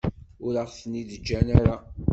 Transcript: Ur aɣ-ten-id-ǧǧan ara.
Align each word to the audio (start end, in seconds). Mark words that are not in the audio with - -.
Ur 0.45 0.53
aɣ-ten-id-ǧǧan 0.63 1.47
ara. 1.59 1.75